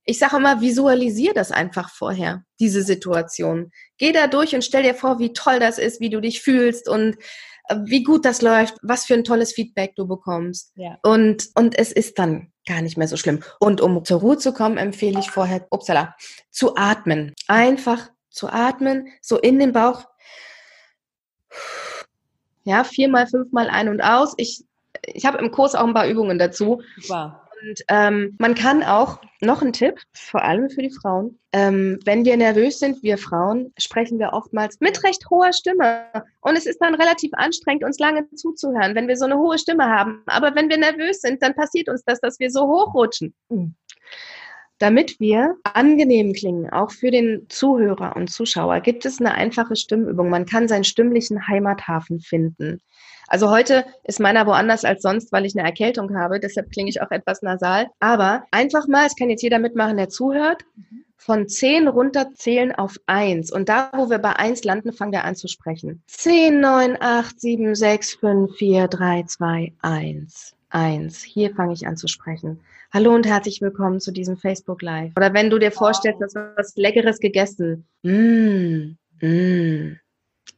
[0.04, 3.72] Ich sage immer, visualisier das einfach vorher, diese Situation.
[3.98, 6.90] Geh da durch und stell dir vor, wie toll das ist, wie du dich fühlst
[6.90, 7.18] und
[7.70, 10.74] äh, wie gut das läuft, was für ein tolles Feedback du bekommst.
[10.76, 10.98] Ja.
[11.04, 13.44] Und, und es ist dann gar nicht mehr so schlimm.
[13.60, 16.16] Und um zur Ruhe zu kommen, empfehle ich vorher, upsala,
[16.50, 17.34] zu atmen.
[17.48, 20.06] Einfach zu atmen, so in den Bauch.
[22.64, 24.34] Ja, viermal, fünfmal ein und aus.
[24.38, 24.66] Ich
[25.06, 26.82] ich habe im Kurs auch ein paar Übungen dazu.
[26.98, 27.42] Super.
[27.62, 32.26] Und ähm, man kann auch, noch ein Tipp, vor allem für die Frauen, ähm, wenn
[32.26, 36.06] wir nervös sind, wir Frauen, sprechen wir oftmals mit recht hoher Stimme.
[36.42, 39.86] Und es ist dann relativ anstrengend, uns lange zuzuhören, wenn wir so eine hohe Stimme
[39.86, 40.24] haben.
[40.28, 43.34] Aber wenn wir nervös sind, dann passiert uns das, dass wir so hochrutschen.
[43.50, 43.76] Mhm.
[44.78, 50.30] Damit wir angenehm klingen, auch für den Zuhörer und Zuschauer, gibt es eine einfache Stimmübung.
[50.30, 52.82] Man kann seinen stimmlichen Heimathafen finden.
[53.32, 56.42] Also heute ist meiner woanders als sonst, weil ich eine Erkältung habe.
[56.42, 57.88] Deshalb klinge ich auch etwas nasal.
[58.02, 60.66] Aber einfach mal, es kann jetzt jeder mitmachen, der zuhört,
[61.16, 63.50] von zehn runterzählen auf eins.
[63.50, 66.04] Und da, wo wir bei eins landen, fangen wir an zu sprechen.
[66.08, 70.54] Zehn, neun, acht, sieben, sechs, fünf, vier, drei, zwei, eins.
[70.70, 71.24] Eins.
[71.24, 72.60] Hier fange ich an zu sprechen.
[72.94, 75.14] Hallo und herzlich willkommen zu diesem Facebook Live.
[75.16, 77.88] Oder wenn du dir vorstellst, dass du was Leckeres gegessen.
[78.04, 80.01] Mmh, mmh.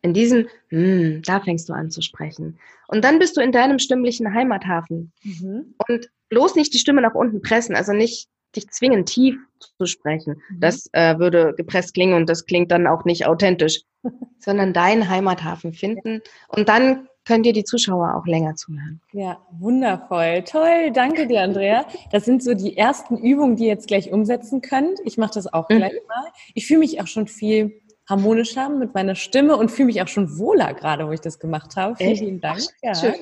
[0.03, 2.59] In diesem, hm, da fängst du an zu sprechen.
[2.87, 5.11] Und dann bist du in deinem stimmlichen Heimathafen.
[5.23, 5.73] Mhm.
[5.87, 9.37] Und bloß nicht die Stimme nach unten pressen, also nicht dich zwingen, tief
[9.77, 10.41] zu sprechen.
[10.49, 10.59] Mhm.
[10.59, 13.81] Das äh, würde gepresst klingen und das klingt dann auch nicht authentisch,
[14.39, 16.21] sondern deinen Heimathafen finden.
[16.49, 19.01] Und dann können dir die Zuschauer auch länger zuhören.
[19.13, 20.43] Ja, wundervoll.
[20.43, 20.91] Toll.
[20.93, 21.85] Danke dir, Andrea.
[22.11, 24.99] Das sind so die ersten Übungen, die ihr jetzt gleich umsetzen könnt.
[25.05, 25.77] Ich mache das auch mhm.
[25.77, 26.25] gleich mal.
[26.53, 30.37] Ich fühle mich auch schon viel harmonischer mit meiner Stimme und fühle mich auch schon
[30.37, 31.95] wohler gerade, wo ich das gemacht habe.
[31.95, 32.61] Vielen, vielen Dank.
[32.81, 32.95] Ja.
[32.95, 33.13] Schön.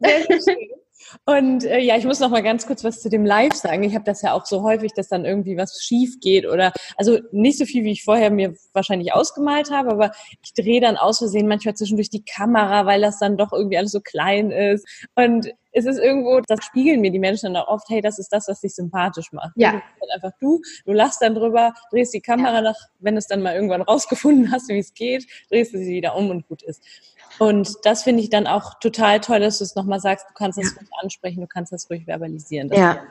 [0.00, 0.68] Sehr, sehr schön.
[1.26, 3.82] Und äh, ja, ich muss noch mal ganz kurz was zu dem Live sagen.
[3.82, 7.18] Ich habe das ja auch so häufig, dass dann irgendwie was schief geht oder also
[7.32, 10.12] nicht so viel, wie ich vorher mir wahrscheinlich ausgemalt habe, aber
[10.42, 13.92] ich drehe dann aus Versehen manchmal zwischendurch die Kamera, weil das dann doch irgendwie alles
[13.92, 14.86] so klein ist.
[15.14, 18.28] Und es ist irgendwo, das spiegeln mir die Menschen dann auch oft, hey, das ist
[18.28, 19.52] das, was dich sympathisch macht.
[19.56, 19.72] Ja.
[19.72, 22.60] Du einfach du, du lachst dann drüber, drehst die Kamera ja.
[22.62, 25.94] nach, wenn du es dann mal irgendwann rausgefunden hast, wie es geht, drehst du sie
[25.94, 26.82] wieder um und gut ist.
[27.38, 30.58] Und das finde ich dann auch total toll, dass du es nochmal sagst, du kannst
[30.58, 30.78] das ja.
[30.78, 32.68] ruhig ansprechen, du kannst das ruhig verbalisieren.
[32.68, 33.02] Das ja.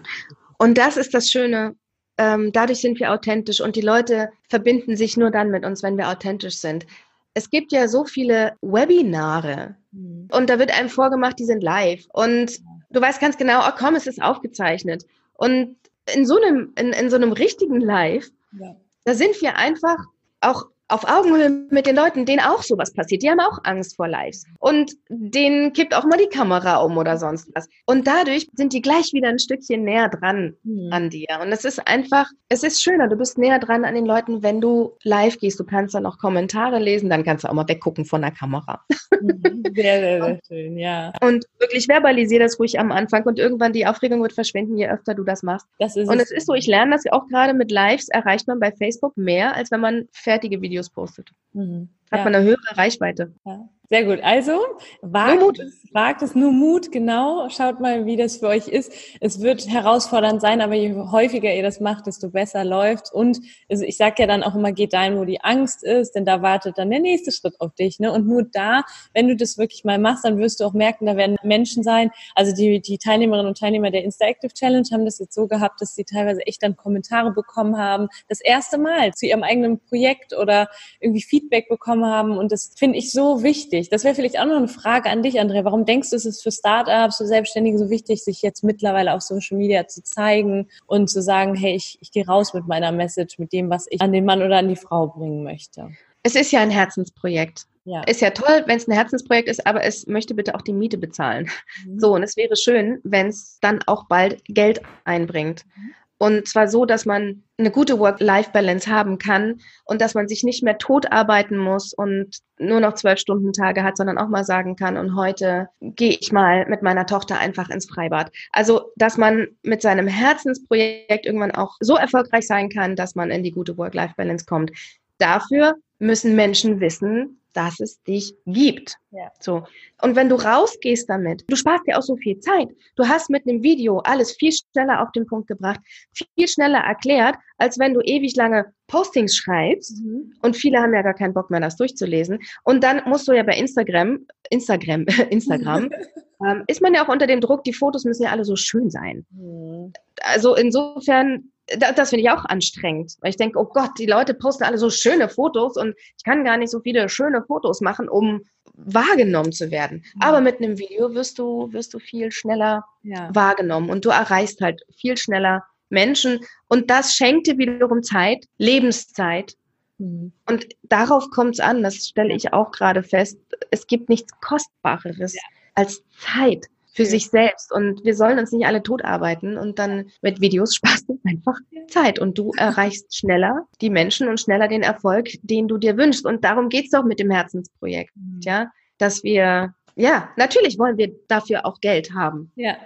[0.57, 1.75] Und das ist das Schöne.
[2.17, 5.97] Ähm, dadurch sind wir authentisch und die Leute verbinden sich nur dann mit uns, wenn
[5.97, 6.85] wir authentisch sind.
[7.33, 10.27] Es gibt ja so viele Webinare mhm.
[10.31, 12.59] und da wird einem vorgemacht, die sind live und
[12.91, 15.05] du weißt ganz genau, oh komm, es ist aufgezeichnet.
[15.33, 15.75] Und
[16.13, 18.75] in so einem, in, in so einem richtigen Live, ja.
[19.05, 19.97] da sind wir einfach
[20.41, 23.23] auch auf Augenhöhe mit den Leuten, denen auch sowas passiert.
[23.23, 24.45] Die haben auch Angst vor Lives.
[24.59, 27.67] Und denen kippt auch mal die Kamera um oder sonst was.
[27.87, 30.89] Und dadurch sind die gleich wieder ein Stückchen näher dran mhm.
[30.91, 31.39] an dir.
[31.41, 33.07] Und es ist einfach, es ist schöner.
[33.07, 35.59] Du bist näher dran an den Leuten, wenn du live gehst.
[35.59, 38.81] Du kannst dann auch Kommentare lesen, dann kannst du auch mal weggucken von der Kamera.
[39.23, 39.63] Mhm.
[39.73, 41.13] Sehr, sehr, sehr schön, ja.
[41.21, 45.13] Und wirklich verbalisier das ruhig am Anfang und irgendwann die Aufregung wird verschwinden, je öfter
[45.13, 45.65] du das machst.
[45.79, 48.59] Das ist und es, ist so, ich lerne das auch gerade mit Lives erreicht man
[48.59, 51.31] bei Facebook mehr, als wenn man fertige Videos Videos postet.
[51.53, 51.89] Mhm.
[52.11, 52.23] Hat ja.
[52.23, 53.33] man eine höhere Reichweite.
[53.45, 53.69] Ja.
[53.93, 54.21] Sehr gut.
[54.23, 54.59] Also,
[55.03, 57.47] wagt es, wagt es nur Mut, genau.
[57.49, 58.91] Schaut mal, wie das für euch ist.
[59.21, 63.13] Es wird herausfordernd sein, aber je häufiger ihr das macht, desto besser läuft.
[63.13, 66.25] Und also ich sage ja dann auch immer, geht dahin, wo die Angst ist, denn
[66.25, 67.99] da wartet dann der nächste Schritt auf dich.
[67.99, 68.11] Ne?
[68.11, 68.81] Und nur da,
[69.13, 72.09] wenn du das wirklich mal machst, dann wirst du auch merken, da werden Menschen sein.
[72.33, 75.93] Also die, die Teilnehmerinnen und Teilnehmer der Insta-Active Challenge haben das jetzt so gehabt, dass
[75.93, 78.07] sie teilweise echt dann Kommentare bekommen haben.
[78.27, 80.67] Das erste Mal zu ihrem eigenen Projekt oder
[80.99, 82.39] irgendwie Feedback bekommen haben.
[82.39, 83.89] Und das finde ich so wichtig wichtig?
[83.89, 85.65] Das wäre vielleicht auch noch eine Frage an dich, Andrea.
[85.65, 89.21] Warum denkst du, ist es für Startups, für Selbstständige so wichtig, sich jetzt mittlerweile auf
[89.21, 93.39] Social Media zu zeigen und zu sagen, hey, ich, ich gehe raus mit meiner Message,
[93.39, 95.89] mit dem, was ich an den Mann oder an die Frau bringen möchte?
[96.23, 97.65] Es ist ja ein Herzensprojekt.
[97.85, 98.01] Ja.
[98.03, 100.97] Ist ja toll, wenn es ein Herzensprojekt ist, aber es möchte bitte auch die Miete
[100.97, 101.49] bezahlen.
[101.85, 101.99] Mhm.
[101.99, 105.65] So, und es wäre schön, wenn es dann auch bald Geld einbringt.
[105.75, 105.93] Mhm.
[106.23, 110.63] Und zwar so, dass man eine gute Work-Life-Balance haben kann und dass man sich nicht
[110.63, 114.77] mehr tot arbeiten muss und nur noch zwölf Stunden Tage hat, sondern auch mal sagen
[114.77, 118.31] kann, und heute gehe ich mal mit meiner Tochter einfach ins Freibad.
[118.53, 123.43] Also, dass man mit seinem Herzensprojekt irgendwann auch so erfolgreich sein kann, dass man in
[123.43, 124.71] die gute Work-Life-Balance kommt.
[125.17, 128.97] Dafür müssen Menschen wissen, dass es dich gibt.
[129.11, 129.31] Ja.
[129.39, 129.63] So.
[130.01, 132.69] Und wenn du rausgehst damit, du sparst dir auch so viel Zeit.
[132.95, 135.79] Du hast mit einem Video alles viel schneller auf den Punkt gebracht,
[136.13, 140.03] viel schneller erklärt, als wenn du ewig lange Postings schreibst.
[140.03, 140.33] Mhm.
[140.41, 142.39] Und viele haben ja gar keinen Bock mehr, das durchzulesen.
[142.63, 145.89] Und dann musst du ja bei Instagram, Instagram, Instagram,
[146.45, 148.89] ähm, ist man ja auch unter dem Druck, die Fotos müssen ja alle so schön
[148.89, 149.25] sein.
[149.31, 149.93] Mhm.
[150.21, 154.63] Also insofern das finde ich auch anstrengend, weil ich denke, oh Gott, die Leute posten
[154.63, 158.41] alle so schöne Fotos und ich kann gar nicht so viele schöne Fotos machen, um
[158.73, 160.03] wahrgenommen zu werden.
[160.15, 160.21] Mhm.
[160.21, 163.29] Aber mit einem Video wirst du, wirst du viel schneller ja.
[163.33, 169.53] wahrgenommen und du erreichst halt viel schneller Menschen und das schenkt dir wiederum Zeit, Lebenszeit.
[169.99, 170.33] Mhm.
[170.47, 173.37] Und darauf kommt es an, das stelle ich auch gerade fest.
[173.69, 175.41] Es gibt nichts Kostbareres ja.
[175.75, 177.71] als Zeit für sich selbst.
[177.71, 181.57] Und wir sollen uns nicht alle tot arbeiten und dann mit Videos sparst du einfach
[181.89, 186.25] Zeit und du erreichst schneller die Menschen und schneller den Erfolg, den du dir wünschst.
[186.25, 188.39] Und darum geht's doch mit dem Herzensprojekt, mhm.
[188.43, 192.51] ja, dass wir ja, natürlich wollen wir dafür auch Geld haben.
[192.55, 192.77] Ja,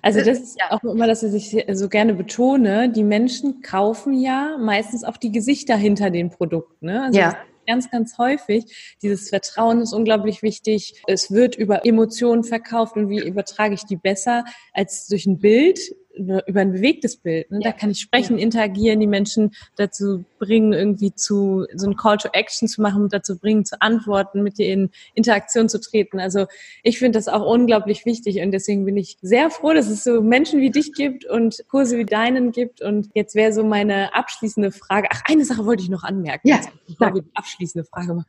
[0.00, 4.56] also das ist ja auch immer, dass ich so gerne betone, die Menschen kaufen ja
[4.58, 6.86] meistens auch die Gesichter hinter den Produkten.
[6.86, 7.02] Ne?
[7.02, 8.64] Also ja ganz, ganz häufig.
[9.02, 11.02] Dieses Vertrauen ist unglaublich wichtig.
[11.06, 15.78] Es wird über Emotionen verkauft und wie übertrage ich die besser als durch ein Bild
[16.16, 17.50] über ein bewegtes Bild.
[17.50, 17.60] Ne?
[17.62, 17.70] Ja.
[17.70, 18.44] Da kann ich sprechen, ja.
[18.44, 23.38] interagieren, die Menschen dazu bringen, irgendwie zu so ein Call to Action zu machen, dazu
[23.38, 26.20] bringen, zu antworten, mit dir in Interaktion zu treten.
[26.20, 26.46] Also
[26.82, 30.22] ich finde das auch unglaublich wichtig und deswegen bin ich sehr froh, dass es so
[30.22, 32.80] Menschen wie dich gibt und Kurse wie deinen gibt.
[32.80, 35.08] Und jetzt wäre so meine abschließende Frage.
[35.10, 36.48] Ach, eine Sache wollte ich noch anmerken.
[36.48, 36.60] Ja.
[36.86, 38.26] Bevor wir die abschließende Frage machen.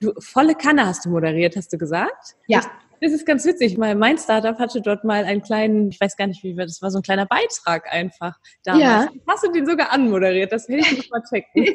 [0.00, 2.36] Du, volle Kanne hast du moderiert, hast du gesagt?
[2.46, 2.62] Ja.
[3.00, 6.26] Das ist ganz witzig, weil mein Startup hatte dort mal einen kleinen, ich weiß gar
[6.26, 8.82] nicht wie, das war so ein kleiner Beitrag einfach damals.
[8.82, 9.08] Ja.
[9.26, 10.52] Hast du den sogar anmoderiert?
[10.52, 11.74] Das will ich noch mal checken.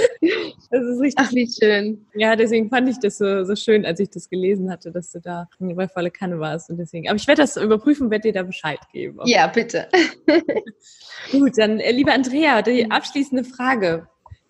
[0.70, 1.14] das ist richtig.
[1.16, 2.06] Ach, wie schön.
[2.14, 5.20] Ja, deswegen fand ich das so, so schön, als ich das gelesen hatte, dass du
[5.20, 7.08] da bei volle Kanne warst und deswegen.
[7.08, 9.18] Aber ich werde das überprüfen, werde dir da Bescheid geben.
[9.24, 9.88] Ja, bitte.
[11.32, 14.06] Gut, dann, äh, liebe Andrea, die abschließende Frage.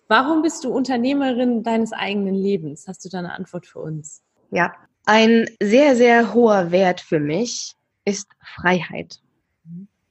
[0.07, 2.87] Warum bist du Unternehmerin deines eigenen Lebens?
[2.87, 4.23] Hast du da eine Antwort für uns?
[4.51, 4.73] Ja,
[5.07, 7.73] ein sehr, sehr hoher Wert für mich
[8.05, 9.19] ist Freiheit.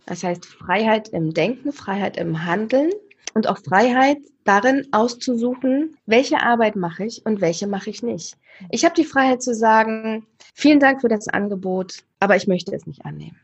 [0.06, 2.90] Das heißt Freiheit im Denken, Freiheit im Handeln
[3.34, 8.38] und auch Freiheit darin auszusuchen, welche Arbeit mache ich und welche mache ich nicht.
[8.70, 12.86] Ich habe die Freiheit zu sagen, vielen Dank für das Angebot, aber ich möchte es
[12.86, 13.38] nicht annehmen.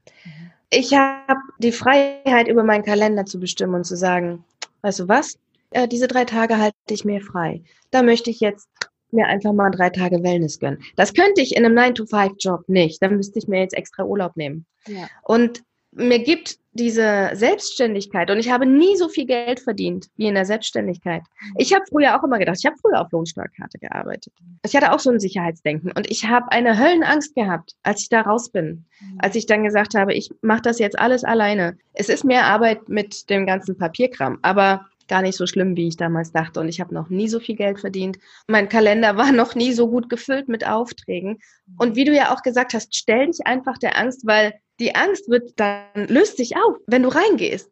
[0.70, 4.42] Ich habe die Freiheit, über meinen Kalender zu bestimmen und zu sagen,
[4.80, 5.38] weißt du was,
[5.72, 7.62] äh, diese drei Tage halte ich mir frei.
[7.90, 8.68] Da möchte ich jetzt
[9.12, 10.82] mir einfach mal drei Tage Wellness gönnen.
[10.96, 13.02] Das könnte ich in einem 9-to-5-Job nicht.
[13.02, 14.66] Dann müsste ich mir jetzt extra Urlaub nehmen.
[14.86, 15.08] Ja.
[15.22, 20.34] Und mir gibt diese Selbstständigkeit und ich habe nie so viel Geld verdient wie in
[20.34, 21.22] der Selbstständigkeit.
[21.58, 24.32] Ich habe früher auch immer gedacht, ich habe früher auf Lohnsteuerkarte gearbeitet.
[24.64, 28.22] Ich hatte auch so ein Sicherheitsdenken und ich habe eine Höllenangst gehabt, als ich da
[28.22, 28.86] raus bin.
[29.00, 29.18] Mhm.
[29.18, 31.76] Als ich dann gesagt habe, ich mache das jetzt alles alleine.
[31.92, 35.96] Es ist mehr Arbeit mit dem ganzen Papierkram, aber gar nicht so schlimm, wie ich
[35.96, 36.60] damals dachte.
[36.60, 38.18] Und ich habe noch nie so viel Geld verdient.
[38.46, 41.38] Mein Kalender war noch nie so gut gefüllt mit Aufträgen.
[41.78, 45.28] Und wie du ja auch gesagt hast, stell dich einfach der Angst, weil die Angst
[45.28, 47.70] wird dann, löst sich auf, wenn du reingehst.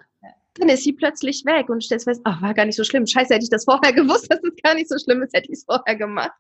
[0.61, 3.07] Dann ist sie plötzlich weg und stellst fest, ach, war gar nicht so schlimm.
[3.07, 5.59] Scheiße, hätte ich das vorher gewusst, dass es gar nicht so schlimm ist, hätte ich
[5.59, 6.33] es vorher gemacht.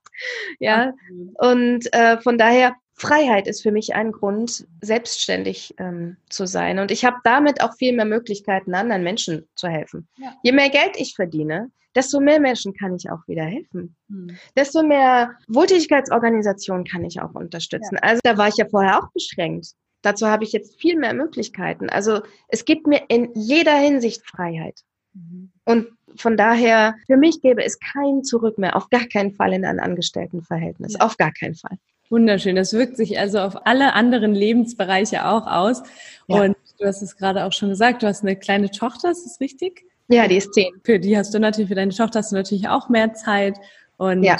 [0.58, 0.92] Ja.
[1.38, 6.78] Und äh, von daher Freiheit ist für mich ein Grund, selbstständig ähm, zu sein.
[6.78, 10.06] Und ich habe damit auch viel mehr Möglichkeiten, anderen Menschen zu helfen.
[10.18, 10.34] Ja.
[10.42, 13.96] Je mehr Geld ich verdiene, desto mehr Menschen kann ich auch wieder helfen.
[14.08, 14.36] Hm.
[14.54, 17.96] Desto mehr Wohltätigkeitsorganisationen kann ich auch unterstützen.
[17.96, 18.02] Ja.
[18.02, 19.72] Also da war ich ja vorher auch beschränkt.
[20.02, 21.90] Dazu habe ich jetzt viel mehr Möglichkeiten.
[21.90, 24.80] Also es gibt mir in jeder Hinsicht Freiheit.
[25.14, 25.50] Mhm.
[25.64, 29.64] Und von daher, für mich gäbe es kein Zurück mehr, auf gar keinen Fall in
[29.64, 31.00] ein Angestelltenverhältnis, ja.
[31.00, 31.78] auf gar keinen Fall.
[32.08, 32.56] Wunderschön.
[32.56, 35.82] Das wirkt sich also auf alle anderen Lebensbereiche auch aus.
[36.26, 36.42] Ja.
[36.42, 39.40] Und du hast es gerade auch schon gesagt, du hast eine kleine Tochter, ist das
[39.40, 39.84] richtig?
[40.08, 40.72] Ja, die ist zehn.
[40.82, 43.58] Für die hast du natürlich, für deine Tochter hast du natürlich auch mehr Zeit.
[43.96, 44.38] Und ja.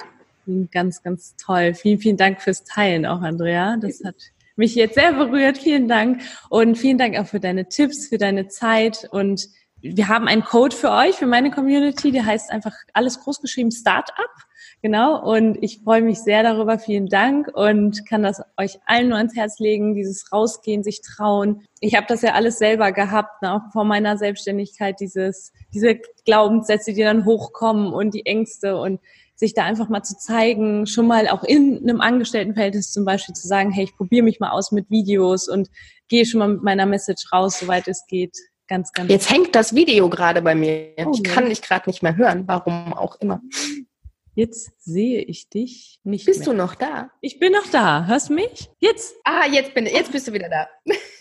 [0.72, 1.74] ganz, ganz toll.
[1.74, 3.76] Vielen, vielen Dank fürs Teilen auch, Andrea.
[3.76, 4.16] Das hat
[4.60, 5.58] mich jetzt sehr berührt.
[5.58, 6.22] Vielen Dank.
[6.48, 9.48] Und vielen Dank auch für deine Tipps, für deine Zeit und
[9.82, 14.28] wir haben einen Code für euch, für meine Community, der heißt einfach alles großgeschrieben Startup.
[14.82, 16.78] Genau, und ich freue mich sehr darüber.
[16.78, 21.62] Vielen Dank und kann das euch allen nur ans Herz legen, dieses Rausgehen, sich trauen.
[21.80, 26.92] Ich habe das ja alles selber gehabt, ne, auch vor meiner Selbstständigkeit, dieses, diese Glaubenssätze,
[26.92, 29.00] die dann hochkommen und die Ängste und
[29.40, 33.48] sich da einfach mal zu zeigen, schon mal auch in einem Angestelltenverhältnis zum Beispiel zu
[33.48, 35.70] sagen, hey, ich probiere mich mal aus mit Videos und
[36.08, 38.36] gehe schon mal mit meiner Message raus, soweit es geht.
[38.68, 39.10] Ganz, ganz.
[39.10, 40.92] Jetzt hängt das Video gerade bei mir.
[41.06, 43.40] Oh, ich kann dich gerade nicht mehr hören, warum auch immer.
[44.34, 46.26] Jetzt sehe ich dich nicht.
[46.26, 46.50] Bist mehr.
[46.50, 47.10] du noch da?
[47.20, 48.06] Ich bin noch da.
[48.06, 48.70] Hörst du mich?
[48.78, 49.16] Jetzt?
[49.24, 50.68] Ah, jetzt bin jetzt bist du wieder da.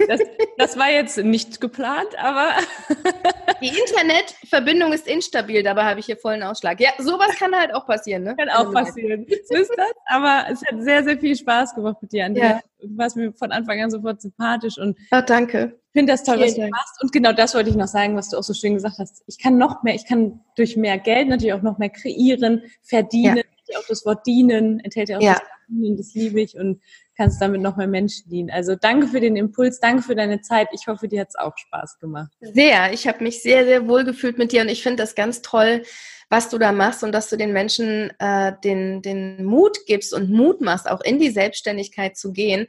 [0.07, 0.21] Das,
[0.57, 2.53] das war jetzt nicht geplant, aber.
[3.61, 6.79] Die Internetverbindung ist instabil, dabei habe ich hier vollen Ausschlag.
[6.79, 8.35] Ja, sowas kann halt auch passieren, ne?
[8.37, 9.25] Kann auch passieren.
[9.25, 9.69] Ist das.
[10.05, 12.49] Aber es hat sehr, sehr viel Spaß gemacht mit dir, Andrea.
[12.49, 12.78] Ja.
[12.81, 14.97] Du warst mir von Anfang an sofort sympathisch und.
[15.11, 15.79] Oh, danke.
[15.91, 16.71] Ich finde das toll, Vielen was du Dank.
[16.71, 17.03] machst.
[17.03, 19.23] Und genau das wollte ich noch sagen, was du auch so schön gesagt hast.
[19.27, 23.37] Ich kann noch mehr, ich kann durch mehr Geld natürlich auch noch mehr kreieren, verdienen.
[23.37, 23.43] Ja.
[23.77, 25.33] Auch das Wort dienen enthält ja auch ja.
[25.33, 26.81] das Dienen, das liebe ich und
[27.15, 28.49] kannst damit noch mehr Menschen dienen.
[28.49, 30.69] Also danke für den Impuls, danke für deine Zeit.
[30.71, 32.31] Ich hoffe, dir hat es auch Spaß gemacht.
[32.41, 32.91] Sehr.
[32.93, 35.83] Ich habe mich sehr, sehr wohl gefühlt mit dir und ich finde das ganz toll,
[36.29, 40.29] was du da machst und dass du den Menschen äh, den, den Mut gibst und
[40.29, 42.67] Mut machst, auch in die Selbstständigkeit zu gehen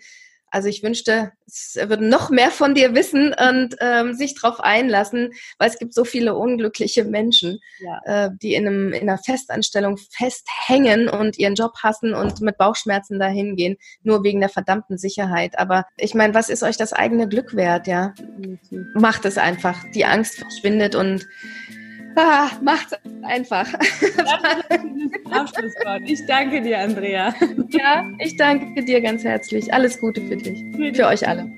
[0.50, 5.32] also ich wünschte, es würden noch mehr von dir wissen und ähm, sich darauf einlassen,
[5.58, 8.00] weil es gibt so viele unglückliche Menschen, ja.
[8.26, 13.18] äh, die in, einem, in einer Festanstellung festhängen und ihren Job hassen und mit Bauchschmerzen
[13.18, 15.58] dahin gehen, nur wegen der verdammten Sicherheit.
[15.58, 18.14] Aber ich meine, was ist euch das eigene Glück wert, ja?
[18.94, 19.78] Macht es einfach.
[19.94, 21.26] Die Angst verschwindet und
[22.22, 23.66] Ah, macht's einfach.
[26.04, 27.34] Ich danke dir, Andrea.
[27.70, 29.72] Ja, ich danke dir ganz herzlich.
[29.72, 30.64] Alles Gute für dich.
[30.94, 31.50] Für euch alle.